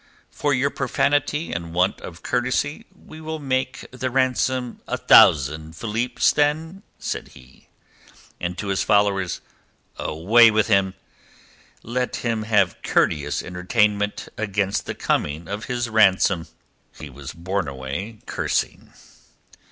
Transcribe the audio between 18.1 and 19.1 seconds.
cursing.